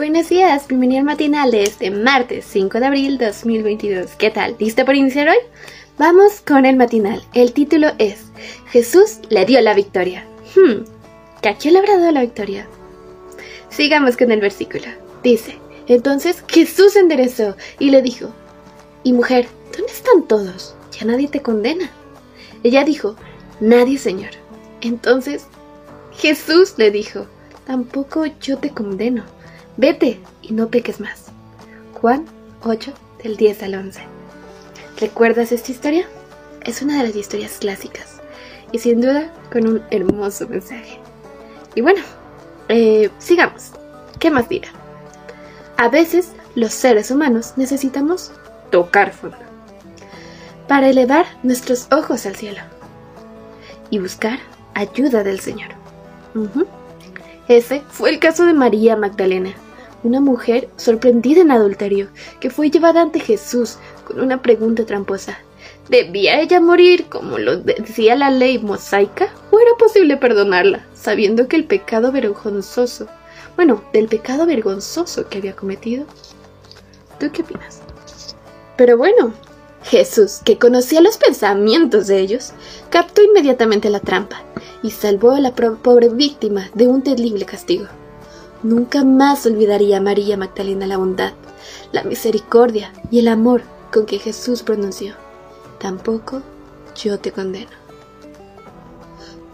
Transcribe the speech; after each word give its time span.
Buenos 0.00 0.30
días, 0.30 0.66
bienvenido 0.66 1.00
al 1.00 1.04
matinal 1.04 1.50
de 1.50 1.62
este 1.62 1.90
martes 1.90 2.46
5 2.48 2.80
de 2.80 2.86
abril 2.86 3.18
2022. 3.18 4.12
¿Qué 4.12 4.30
tal? 4.30 4.56
¿Listo 4.58 4.86
por 4.86 4.94
iniciar 4.94 5.28
hoy? 5.28 5.36
Vamos 5.98 6.40
con 6.40 6.64
el 6.64 6.76
matinal. 6.76 7.22
El 7.34 7.52
título 7.52 7.88
es 7.98 8.24
Jesús 8.70 9.18
le 9.28 9.44
dio 9.44 9.60
la 9.60 9.74
victoria. 9.74 10.24
Hmm, 10.56 10.84
¿a 11.46 11.54
quién 11.54 11.74
le 11.74 11.80
habrá 11.80 11.98
dado 11.98 12.12
la 12.12 12.22
victoria? 12.22 12.66
Sigamos 13.68 14.16
con 14.16 14.30
el 14.30 14.40
versículo. 14.40 14.86
Dice, 15.22 15.58
entonces 15.86 16.44
Jesús 16.48 16.94
se 16.94 17.00
enderezó 17.00 17.54
y 17.78 17.90
le 17.90 18.00
dijo, 18.00 18.30
y 19.04 19.12
mujer, 19.12 19.48
¿dónde 19.76 19.92
están 19.92 20.26
todos? 20.26 20.74
Ya 20.98 21.04
nadie 21.04 21.28
te 21.28 21.42
condena. 21.42 21.90
Ella 22.62 22.84
dijo, 22.84 23.16
nadie, 23.60 23.98
Señor. 23.98 24.30
Entonces 24.80 25.44
Jesús 26.12 26.76
le 26.78 26.90
dijo, 26.90 27.26
tampoco 27.66 28.24
yo 28.40 28.56
te 28.56 28.70
condeno. 28.70 29.24
Vete 29.76 30.20
y 30.42 30.52
no 30.52 30.68
peques 30.68 31.00
más. 31.00 31.26
Juan 32.00 32.26
8, 32.62 32.92
del 33.22 33.36
10 33.36 33.62
al 33.62 33.74
11. 33.74 34.00
¿Recuerdas 35.00 35.52
esta 35.52 35.72
historia? 35.72 36.06
Es 36.64 36.82
una 36.82 36.98
de 36.98 37.08
las 37.08 37.16
historias 37.16 37.58
clásicas 37.58 38.20
y 38.72 38.78
sin 38.78 39.00
duda 39.00 39.32
con 39.50 39.66
un 39.66 39.82
hermoso 39.90 40.48
mensaje. 40.48 41.00
Y 41.74 41.80
bueno, 41.80 42.02
eh, 42.68 43.10
sigamos. 43.18 43.72
¿Qué 44.18 44.30
más 44.30 44.48
dirá? 44.48 44.68
A 45.76 45.88
veces 45.88 46.32
los 46.54 46.74
seres 46.74 47.10
humanos 47.10 47.54
necesitamos 47.56 48.32
tocar 48.70 49.12
fondo 49.12 49.38
para 50.68 50.88
elevar 50.88 51.26
nuestros 51.42 51.88
ojos 51.90 52.26
al 52.26 52.36
cielo 52.36 52.60
y 53.90 53.98
buscar 53.98 54.38
ayuda 54.74 55.24
del 55.24 55.40
Señor. 55.40 55.70
Ese 57.50 57.82
fue 57.88 58.10
el 58.10 58.20
caso 58.20 58.46
de 58.46 58.52
María 58.52 58.94
Magdalena, 58.94 59.52
una 60.04 60.20
mujer 60.20 60.68
sorprendida 60.76 61.40
en 61.40 61.50
adulterio, 61.50 62.06
que 62.38 62.48
fue 62.48 62.70
llevada 62.70 63.02
ante 63.02 63.18
Jesús 63.18 63.78
con 64.04 64.20
una 64.20 64.40
pregunta 64.40 64.86
tramposa. 64.86 65.36
¿Debía 65.88 66.40
ella 66.40 66.60
morir 66.60 67.06
como 67.06 67.38
lo 67.38 67.56
decía 67.56 68.14
la 68.14 68.30
ley 68.30 68.60
mosaica? 68.60 69.34
¿O 69.50 69.58
era 69.58 69.72
posible 69.80 70.16
perdonarla, 70.16 70.86
sabiendo 70.94 71.48
que 71.48 71.56
el 71.56 71.64
pecado 71.64 72.12
vergonzoso, 72.12 73.08
bueno, 73.56 73.82
del 73.92 74.06
pecado 74.06 74.46
vergonzoso 74.46 75.28
que 75.28 75.38
había 75.38 75.56
cometido? 75.56 76.06
¿Tú 77.18 77.32
qué 77.32 77.42
opinas? 77.42 77.82
Pero 78.76 78.96
bueno, 78.96 79.34
Jesús, 79.82 80.38
que 80.44 80.56
conocía 80.56 81.00
los 81.00 81.18
pensamientos 81.18 82.06
de 82.06 82.20
ellos, 82.20 82.52
captó 82.90 83.24
inmediatamente 83.24 83.90
la 83.90 83.98
trampa 83.98 84.40
y 84.82 84.90
salvó 84.90 85.32
a 85.32 85.40
la 85.40 85.54
pobre 85.54 86.08
víctima 86.08 86.70
de 86.74 86.86
un 86.88 87.02
terrible 87.02 87.44
castigo. 87.44 87.86
Nunca 88.62 89.04
más 89.04 89.46
olvidaría 89.46 89.98
a 89.98 90.02
María 90.02 90.36
Magdalena 90.36 90.86
la 90.86 90.96
bondad, 90.96 91.32
la 91.92 92.02
misericordia 92.04 92.92
y 93.10 93.18
el 93.18 93.28
amor 93.28 93.62
con 93.92 94.06
que 94.06 94.18
Jesús 94.18 94.62
pronunció. 94.62 95.14
Tampoco 95.78 96.42
yo 96.94 97.18
te 97.18 97.32
condeno. 97.32 97.70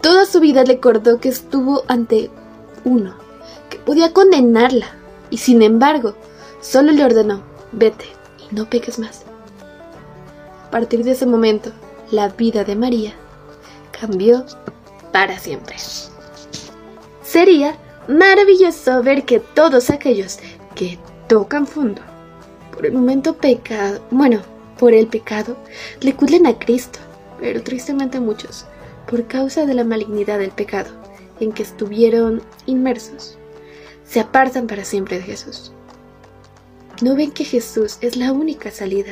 Toda 0.01 0.25
su 0.25 0.39
vida 0.39 0.63
le 0.63 0.73
acordó 0.73 1.19
que 1.19 1.29
estuvo 1.29 1.83
ante 1.87 2.29
uno, 2.83 3.15
que 3.69 3.77
podía 3.79 4.13
condenarla, 4.13 4.87
y 5.29 5.37
sin 5.37 5.61
embargo, 5.61 6.15
solo 6.61 6.91
le 6.91 7.03
ordenó, 7.03 7.41
vete 7.71 8.05
y 8.49 8.55
no 8.55 8.69
peques 8.69 8.99
más. 8.99 9.23
A 10.65 10.69
partir 10.69 11.03
de 11.03 11.11
ese 11.11 11.25
momento, 11.25 11.71
la 12.11 12.29
vida 12.29 12.63
de 12.63 12.75
María 12.75 13.13
cambió 13.99 14.45
para 15.11 15.39
siempre. 15.39 15.75
Sería 17.23 17.77
maravilloso 18.07 19.03
ver 19.03 19.25
que 19.25 19.39
todos 19.39 19.89
aquellos 19.89 20.39
que 20.75 20.97
tocan 21.27 21.67
fondo 21.67 22.01
por 22.71 22.85
el 22.85 22.93
momento 22.93 23.35
pecado, 23.35 24.01
bueno, 24.11 24.41
por 24.77 24.93
el 24.93 25.07
pecado, 25.07 25.57
le 26.01 26.13
culen 26.15 26.45
a 26.45 26.57
Cristo, 26.57 26.99
pero 27.39 27.63
tristemente 27.63 28.19
muchos, 28.19 28.65
por 29.09 29.25
causa 29.27 29.65
de 29.65 29.73
la 29.73 29.83
malignidad 29.83 30.39
del 30.39 30.51
pecado 30.51 30.89
en 31.39 31.51
que 31.51 31.63
estuvieron 31.63 32.41
inmersos, 32.65 33.37
se 34.05 34.19
apartan 34.19 34.67
para 34.67 34.85
siempre 34.85 35.17
de 35.17 35.23
Jesús. 35.23 35.71
No 37.01 37.15
ven 37.15 37.31
que 37.31 37.43
Jesús 37.43 37.97
es 38.01 38.15
la 38.15 38.31
única 38.31 38.71
salida. 38.71 39.11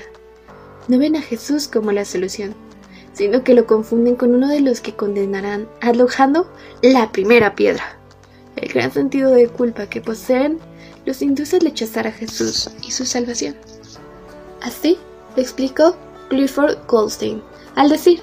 No 0.88 0.98
ven 0.98 1.16
a 1.16 1.22
Jesús 1.22 1.68
como 1.68 1.92
la 1.92 2.06
solución, 2.06 2.56
sino 3.16 3.44
que 3.44 3.53
lo 3.53 3.66
confunden 3.66 4.16
con 4.16 4.36
uno 4.36 4.50
de 4.50 4.59
los 4.59 4.81
que 4.81 4.94
condenarán 4.94 5.68
alojando 5.81 6.52
la 6.81 7.12
primera 7.12 7.56
piedra. 7.56 7.98
El 8.58 8.72
gran 8.74 8.92
sentido 8.92 9.31
de 9.31 9.48
culpa 9.48 9.88
que 9.88 10.02
poseen 10.02 10.59
los 11.06 11.22
induce 11.22 11.56
a 11.56 11.59
rechazar 11.59 12.08
a 12.08 12.12
Jesús 12.12 12.70
y 12.86 12.92
su 12.92 13.06
salvación. 13.06 13.56
Así 14.62 14.98
explicó 15.38 15.96
Clifford 16.30 16.78
Goldstein 16.88 17.42
al 17.75 17.90
decir, 17.90 18.22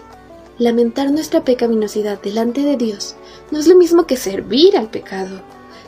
lamentar 0.58 1.10
nuestra 1.10 1.42
pecaminosidad 1.42 2.20
delante 2.20 2.62
de 2.62 2.76
Dios 2.76 3.16
no 3.50 3.58
es 3.58 3.66
lo 3.66 3.76
mismo 3.76 4.06
que 4.06 4.16
servir 4.16 4.76
al 4.76 4.90
pecado, 4.90 5.40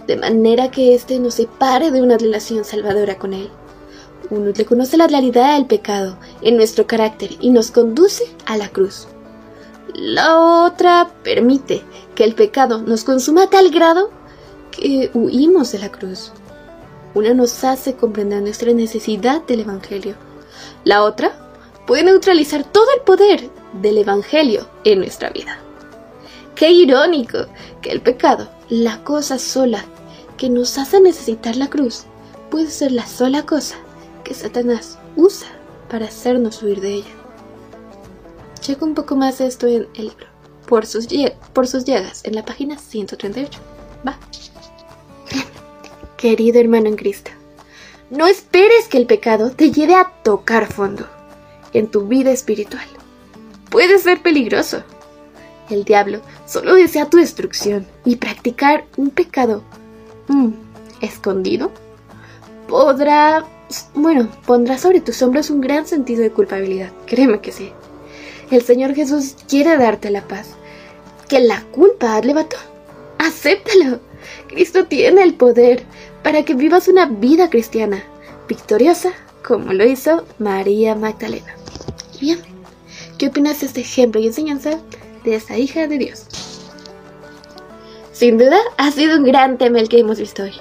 de 0.07 0.17
manera 0.17 0.71
que 0.71 0.95
éste 0.95 1.19
nos 1.19 1.35
separe 1.35 1.91
de 1.91 2.01
una 2.01 2.19
relación 2.19 2.65
salvadora 2.65 3.19
con 3.19 3.35
Él. 3.35 3.51
Uno 4.31 4.53
reconoce 4.55 4.97
la 4.97 5.07
realidad 5.07 5.55
del 5.55 5.67
pecado 5.67 6.17
en 6.41 6.57
nuestro 6.57 6.87
carácter 6.87 7.31
y 7.41 7.51
nos 7.51 7.71
conduce 7.71 8.25
a 8.47 8.57
la 8.57 8.69
cruz. 8.69 9.07
La 9.95 10.65
otra 10.65 11.11
permite 11.23 11.83
que 12.15 12.25
el 12.25 12.35
pecado 12.35 12.81
nos 12.81 13.05
consuma 13.05 13.45
a 13.45 13.51
tal 13.51 13.71
grado 13.71 14.11
que 14.71 15.11
huimos 15.13 15.73
de 15.73 15.79
la 15.79 15.91
cruz. 15.91 16.33
Una 17.15 17.35
nos 17.35 17.63
hace 17.65 17.95
comprender 17.95 18.43
nuestra 18.43 18.73
necesidad 18.73 19.43
del 19.43 19.61
Evangelio. 19.61 20.15
La 20.85 21.05
otra 21.05 21.33
puede 21.87 22.05
neutralizar 22.05 22.65
todo 22.65 22.87
el 22.97 23.03
poder 23.03 23.51
del 23.75 23.99
Evangelio 23.99 24.67
en 24.85 25.01
nuestra 25.01 25.31
vida. 25.31 25.59
Qué 26.55 26.71
irónico 26.71 27.47
que 27.83 27.91
el 27.91 28.01
pecado, 28.01 28.49
la 28.71 29.05
cosa 29.05 29.39
sola 29.39 29.85
que 30.39 30.49
nos 30.49 30.79
hace 30.79 31.01
necesitar 31.01 31.57
la 31.57 31.69
cruz, 31.69 32.05
puede 32.51 32.71
ser 32.71 32.91
la 32.91 33.07
sola 33.07 33.45
cosa 33.45 33.77
que 34.25 34.35
Satanás 34.35 34.99
usa 35.17 35.49
para 35.89 36.07
hacernos 36.07 36.63
huir 36.63 36.81
de 36.81 36.95
ella. 36.95 37.11
Checo 38.61 38.85
un 38.85 38.95
poco 38.95 39.15
más 39.17 39.41
esto 39.41 39.67
en 39.67 39.87
el 39.95 40.09
libro, 40.09 40.27
por 40.67 40.87
sus, 40.87 41.07
por 41.53 41.69
sus 41.69 41.85
llegas, 41.85 42.25
en 42.25 42.35
la 42.35 42.45
página 42.45 42.79
138. 42.79 43.61
Va. 44.07 44.19
Querido 46.17 46.59
hermano 46.59 46.89
en 46.89 46.97
Cristo, 46.97 47.31
no 48.11 48.27
esperes 48.27 48.89
que 48.89 48.99
el 48.99 49.07
pecado 49.07 49.51
te 49.51 49.71
lleve 49.71 49.95
a 49.95 50.11
tocar 50.23 50.73
fondo 50.73 51.07
en 51.73 51.91
tu 51.91 52.07
vida 52.07 52.33
espiritual. 52.33 52.87
Puede 53.71 53.99
ser 53.99 54.23
peligroso. 54.23 54.83
El 55.69 55.85
diablo 55.85 56.21
solo 56.47 56.75
desea 56.75 57.11
tu 57.11 57.17
destrucción 57.17 57.87
y 58.05 58.17
practicar 58.17 58.85
un 58.97 59.11
pecado 59.11 59.63
mm, 60.29 60.51
escondido 61.01 61.71
podrá, 62.69 63.45
bueno, 63.95 64.29
pondrá 64.47 64.79
sobre 64.79 65.01
tus 65.01 65.21
hombros 65.23 65.51
un 65.51 65.61
gran 65.61 65.87
sentido 65.87 66.23
de 66.23 66.31
culpabilidad. 66.31 66.93
Créeme 67.07 67.41
que 67.41 67.53
sí. 67.53 67.73
El 68.51 68.63
Señor 68.63 68.95
Jesús 68.95 69.37
quiere 69.49 69.77
darte 69.77 70.11
la 70.11 70.27
paz. 70.27 70.49
Que 71.29 71.41
la 71.41 71.63
culpa 71.73 72.21
levantó. 72.21 72.57
Acéptalo. 73.19 74.01
Cristo 74.49 74.87
tiene 74.87 75.23
el 75.23 75.35
poder 75.35 75.83
para 76.23 76.45
que 76.45 76.55
vivas 76.55 76.89
una 76.89 77.07
vida 77.07 77.51
cristiana 77.51 78.03
victoriosa 78.49 79.13
como 79.47 79.73
lo 79.73 79.85
hizo 79.85 80.25
María 80.39 80.95
Magdalena. 80.95 81.55
Bien, 82.21 82.39
¿qué 83.19 83.29
opinas 83.29 83.61
de 83.61 83.67
este 83.67 83.81
ejemplo 83.81 84.21
y 84.21 84.27
enseñanza 84.27 84.79
de 85.25 85.35
esta 85.35 85.59
hija 85.59 85.87
de 85.87 85.99
Dios? 85.99 86.27
Sin 88.13 88.39
duda 88.39 88.59
ha 88.79 88.91
sido 88.91 89.19
un 89.19 89.25
gran 89.25 89.59
tema 89.59 89.81
el 89.81 89.89
que 89.89 89.99
hemos 89.99 90.19
visto 90.19 90.45
hoy, 90.45 90.55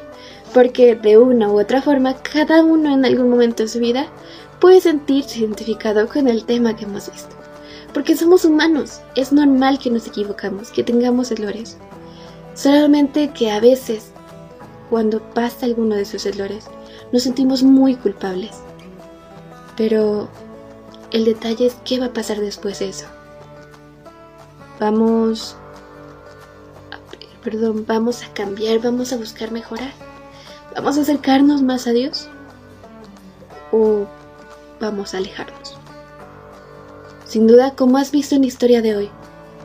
porque 0.53 0.95
de 0.95 1.17
una 1.17 1.49
u 1.49 1.59
otra 1.59 1.81
forma 1.81 2.15
cada 2.15 2.63
uno 2.63 2.93
en 2.93 3.05
algún 3.05 3.29
momento 3.29 3.63
de 3.63 3.69
su 3.69 3.79
vida 3.79 4.07
puede 4.59 4.79
sentirse 4.81 5.39
identificado 5.39 6.07
con 6.07 6.27
el 6.27 6.45
tema 6.45 6.75
que 6.75 6.85
hemos 6.85 7.11
visto. 7.11 7.35
Porque 7.93 8.15
somos 8.15 8.45
humanos, 8.45 9.01
es 9.15 9.31
normal 9.31 9.77
que 9.79 9.89
nos 9.89 10.07
equivocamos, 10.07 10.71
que 10.71 10.83
tengamos 10.83 11.31
errores. 11.31 11.77
Solamente 12.55 13.31
que 13.31 13.51
a 13.51 13.59
veces, 13.59 14.11
cuando 14.89 15.21
pasa 15.33 15.65
alguno 15.65 15.95
de 15.95 16.03
esos 16.03 16.25
errores, 16.25 16.65
nos 17.11 17.23
sentimos 17.23 17.61
muy 17.63 17.95
culpables. 17.95 18.51
Pero 19.75 20.29
el 21.11 21.25
detalle 21.25 21.67
es 21.67 21.75
qué 21.85 21.99
va 21.99 22.07
a 22.07 22.13
pasar 22.13 22.39
después 22.39 22.79
de 22.79 22.89
eso. 22.89 23.05
Vamos... 24.79 25.55
Perdón, 27.43 27.83
vamos 27.85 28.23
a 28.23 28.33
cambiar, 28.33 28.79
vamos 28.79 29.11
a 29.11 29.17
buscar 29.17 29.51
mejorar. 29.51 29.91
¿Vamos 30.75 30.97
a 30.97 31.01
acercarnos 31.01 31.61
más 31.61 31.85
a 31.87 31.91
Dios? 31.91 32.27
¿O 33.71 34.05
vamos 34.79 35.13
a 35.13 35.17
alejarnos? 35.17 35.77
Sin 37.25 37.47
duda, 37.47 37.75
como 37.75 37.97
has 37.97 38.11
visto 38.11 38.35
en 38.35 38.41
la 38.41 38.47
historia 38.47 38.81
de 38.81 38.95
hoy, 38.95 39.09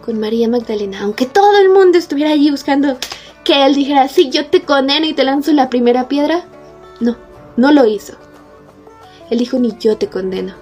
con 0.04 0.20
María 0.20 0.48
Magdalena, 0.48 1.02
aunque 1.02 1.26
todo 1.26 1.58
el 1.58 1.70
mundo 1.70 1.98
estuviera 1.98 2.30
allí 2.30 2.50
buscando 2.50 2.98
que 3.44 3.64
él 3.64 3.74
dijera, 3.74 4.08
sí, 4.08 4.30
yo 4.30 4.46
te 4.46 4.62
condeno 4.62 5.06
y 5.06 5.14
te 5.14 5.24
lanzo 5.24 5.52
la 5.52 5.70
primera 5.70 6.08
piedra, 6.08 6.44
No 7.56 7.72
lo 7.72 7.86
hizo. 7.86 8.12
Él 9.30 9.38
dijo, 9.40 9.58
ni 9.58 9.76
yo 9.78 9.96
te 9.96 10.08
condeno. 10.08 10.54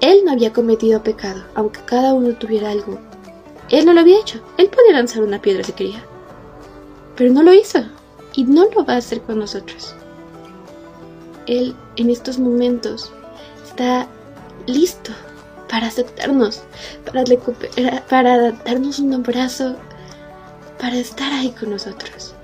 Él 0.00 0.20
no 0.24 0.30
había 0.30 0.52
cometido 0.52 1.02
pecado, 1.02 1.42
aunque 1.56 1.80
cada 1.84 2.14
uno 2.14 2.34
tuviera 2.34 2.70
algo. 2.70 3.00
Él 3.70 3.84
no 3.84 3.92
lo 3.92 4.00
había 4.00 4.20
hecho. 4.20 4.40
Él 4.56 4.68
podía 4.68 4.92
lanzar 4.92 5.22
una 5.24 5.42
piedra 5.42 5.64
si 5.64 5.72
quería. 5.72 6.04
Pero 7.16 7.32
no 7.32 7.42
lo 7.42 7.52
hizo. 7.52 7.80
Y 8.34 8.44
no 8.44 8.68
lo 8.70 8.84
va 8.84 8.94
a 8.94 8.98
hacer 8.98 9.20
con 9.22 9.38
nosotros. 9.38 9.94
Él 11.46 11.74
en 11.96 12.10
estos 12.10 12.38
momentos 12.38 13.12
está 13.64 14.08
listo 14.66 15.12
para 15.68 15.86
aceptarnos, 15.86 16.62
para, 17.04 17.24
para 18.08 18.52
darnos 18.52 18.98
un 18.98 19.14
abrazo, 19.14 19.76
para 20.78 20.96
estar 20.96 21.32
ahí 21.32 21.50
con 21.50 21.70
nosotros. 21.70 22.34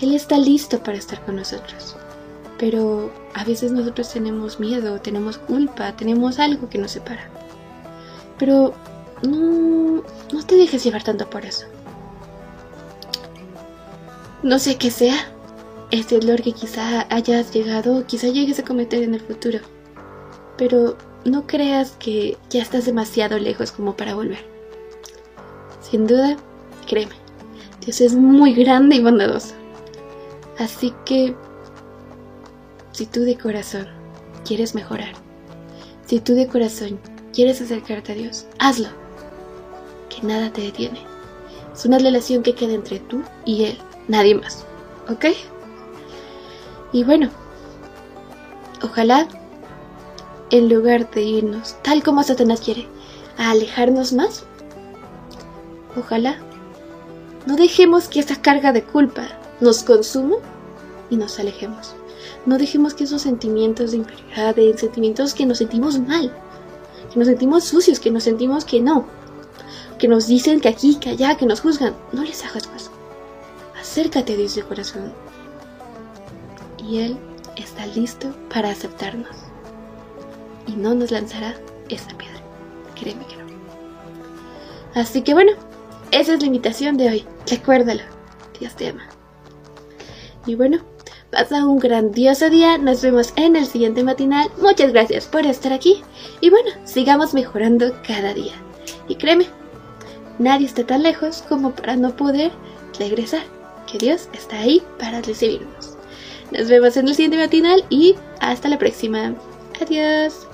Él 0.00 0.14
está 0.14 0.38
listo 0.38 0.82
para 0.82 0.98
estar 0.98 1.24
con 1.24 1.36
nosotros. 1.36 1.96
Pero 2.58 3.12
a 3.34 3.44
veces 3.44 3.70
nosotros 3.72 4.12
tenemos 4.12 4.58
miedo, 4.58 5.00
tenemos 5.00 5.38
culpa, 5.38 5.94
tenemos 5.96 6.38
algo 6.38 6.68
que 6.68 6.78
nos 6.78 6.92
separa. 6.92 7.28
Pero 8.38 8.74
no, 9.22 10.02
no 10.32 10.46
te 10.46 10.56
dejes 10.56 10.82
llevar 10.84 11.04
tanto 11.04 11.28
por 11.28 11.44
eso. 11.44 11.66
No 14.42 14.58
sé 14.60 14.76
qué 14.76 14.90
sea 14.90 15.16
ese 15.90 16.18
dolor 16.18 16.42
que 16.42 16.52
quizá 16.52 17.06
hayas 17.10 17.52
llegado, 17.52 18.06
quizá 18.06 18.28
llegues 18.28 18.58
a 18.60 18.64
cometer 18.64 19.02
en 19.02 19.14
el 19.14 19.20
futuro. 19.20 19.58
Pero 20.56 20.96
no 21.24 21.46
creas 21.46 21.92
que 21.98 22.36
ya 22.50 22.62
estás 22.62 22.86
demasiado 22.86 23.38
lejos 23.38 23.72
como 23.72 23.96
para 23.96 24.14
volver. 24.14 24.44
Sin 25.80 26.06
duda, 26.06 26.36
créeme, 26.86 27.14
Dios 27.84 28.00
es 28.00 28.14
muy 28.14 28.54
grande 28.54 28.96
y 28.96 29.02
bondadoso. 29.02 29.54
Así 30.58 30.94
que, 31.04 31.34
si 32.92 33.06
tú 33.06 33.22
de 33.22 33.36
corazón 33.36 33.88
quieres 34.44 34.74
mejorar, 34.74 35.14
si 36.06 36.20
tú 36.20 36.34
de 36.34 36.46
corazón 36.46 37.00
quieres 37.32 37.60
acercarte 37.60 38.12
a 38.12 38.14
Dios, 38.14 38.46
hazlo. 38.58 38.88
Que 40.08 40.26
nada 40.26 40.52
te 40.52 40.62
detiene. 40.62 41.00
Es 41.72 41.84
una 41.84 41.98
relación 41.98 42.42
que 42.42 42.54
queda 42.54 42.74
entre 42.74 42.98
tú 42.98 43.22
y 43.44 43.64
Él, 43.64 43.78
nadie 44.08 44.34
más. 44.34 44.64
¿Ok? 45.08 45.26
Y 46.92 47.04
bueno, 47.04 47.30
ojalá 48.82 49.28
en 50.50 50.68
lugar 50.68 51.10
de 51.10 51.22
irnos, 51.22 51.76
tal 51.82 52.02
como 52.02 52.22
Satanás 52.22 52.60
quiere, 52.60 52.88
a 53.36 53.50
alejarnos 53.50 54.12
más, 54.12 54.44
ojalá 55.96 56.38
no 57.46 57.56
dejemos 57.56 58.08
que 58.08 58.20
esa 58.20 58.36
carga 58.36 58.72
de 58.72 58.82
culpa 58.82 59.28
nos 59.60 59.82
consuma 59.82 60.36
y 61.10 61.16
nos 61.16 61.38
alejemos. 61.38 61.94
No 62.46 62.58
dejemos 62.58 62.94
que 62.94 63.04
esos 63.04 63.22
sentimientos 63.22 63.90
de 63.90 63.98
inferioridad, 63.98 64.54
de 64.54 64.76
sentimientos 64.76 65.34
que 65.34 65.46
nos 65.46 65.58
sentimos 65.58 65.98
mal, 65.98 66.32
que 67.12 67.18
nos 67.18 67.28
sentimos 67.28 67.64
sucios, 67.64 68.00
que 68.00 68.10
nos 68.10 68.24
sentimos 68.24 68.64
que 68.64 68.80
no, 68.80 69.06
que 69.98 70.08
nos 70.08 70.26
dicen 70.26 70.60
que 70.60 70.68
aquí, 70.68 70.96
que 70.96 71.10
allá, 71.10 71.36
que 71.36 71.46
nos 71.46 71.60
juzgan, 71.60 71.94
no 72.12 72.22
les 72.22 72.44
hagas 72.44 72.66
caso. 72.66 72.90
Acércate 73.98 74.36
de 74.36 74.62
corazón. 74.62 75.12
Y 76.78 77.00
Él 77.00 77.16
está 77.56 77.84
listo 77.84 78.32
para 78.48 78.70
aceptarnos. 78.70 79.36
Y 80.68 80.76
no 80.76 80.94
nos 80.94 81.10
lanzará 81.10 81.56
esa 81.88 82.16
piedra. 82.16 82.40
Créeme 82.94 83.26
que 83.26 83.34
no. 83.38 83.42
Así 84.94 85.22
que 85.22 85.34
bueno, 85.34 85.50
esa 86.12 86.34
es 86.34 86.40
la 86.40 86.46
invitación 86.46 86.96
de 86.96 87.08
hoy. 87.08 87.26
Recuérdalo. 87.50 88.02
Dios 88.60 88.76
te 88.76 88.90
ama. 88.90 89.02
Y 90.46 90.54
bueno, 90.54 90.78
pasa 91.32 91.66
un 91.66 91.80
grandioso 91.80 92.50
día. 92.50 92.78
Nos 92.78 93.02
vemos 93.02 93.32
en 93.34 93.56
el 93.56 93.66
siguiente 93.66 94.04
matinal. 94.04 94.48
Muchas 94.62 94.92
gracias 94.92 95.26
por 95.26 95.44
estar 95.44 95.72
aquí. 95.72 96.04
Y 96.40 96.50
bueno, 96.50 96.70
sigamos 96.84 97.34
mejorando 97.34 97.92
cada 98.06 98.32
día. 98.32 98.54
Y 99.08 99.16
créeme, 99.16 99.48
nadie 100.38 100.66
está 100.66 100.86
tan 100.86 101.02
lejos 101.02 101.42
como 101.48 101.72
para 101.72 101.96
no 101.96 102.14
poder 102.14 102.52
regresar. 102.96 103.57
Que 103.90 103.98
Dios 103.98 104.28
está 104.32 104.58
ahí 104.60 104.82
para 104.98 105.22
recibirnos. 105.22 105.96
Nos 106.50 106.68
vemos 106.68 106.96
en 106.96 107.08
el 107.08 107.14
siguiente 107.14 107.38
matinal 107.38 107.84
y 107.90 108.16
hasta 108.40 108.68
la 108.68 108.78
próxima. 108.78 109.34
Adiós. 109.80 110.46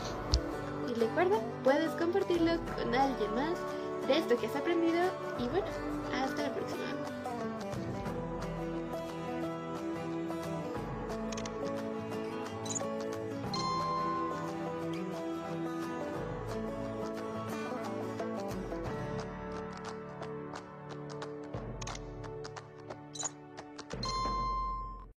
Y 0.88 1.00
recuerda, 1.00 1.38
puedes 1.62 1.90
compartirlo 1.92 2.52
con 2.76 2.94
alguien 2.94 3.34
más 3.34 3.58
de 4.06 4.18
esto 4.18 4.36
que 4.36 4.46
has 4.46 4.56
aprendido. 4.56 5.02
Y 5.38 5.48
bueno, 5.48 5.66
hasta 6.22 6.42
la 6.42 6.54
próxima. 6.54 6.83